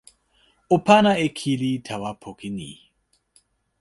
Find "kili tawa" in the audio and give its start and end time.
1.39-2.11